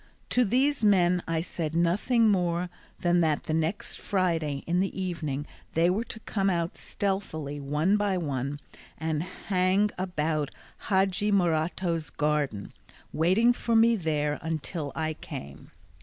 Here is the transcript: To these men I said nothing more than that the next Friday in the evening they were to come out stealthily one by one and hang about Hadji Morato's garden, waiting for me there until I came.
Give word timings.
To 0.31 0.43
these 0.43 0.83
men 0.83 1.21
I 1.27 1.41
said 1.41 1.75
nothing 1.75 2.27
more 2.27 2.71
than 3.01 3.21
that 3.21 3.43
the 3.43 3.53
next 3.53 3.99
Friday 3.99 4.63
in 4.65 4.79
the 4.79 4.99
evening 4.99 5.45
they 5.75 5.91
were 5.91 6.05
to 6.05 6.19
come 6.21 6.49
out 6.49 6.75
stealthily 6.75 7.59
one 7.59 7.97
by 7.97 8.17
one 8.17 8.59
and 8.97 9.21
hang 9.21 9.91
about 9.99 10.49
Hadji 10.89 11.31
Morato's 11.31 12.09
garden, 12.09 12.73
waiting 13.13 13.53
for 13.53 13.75
me 13.75 13.95
there 13.95 14.39
until 14.41 14.91
I 14.95 15.13
came. 15.13 15.69